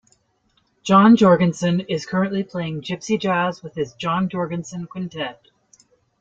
[0.81, 5.51] John Jorgenson is currently playing gypsy jazz with his John Jorgenson Quintette.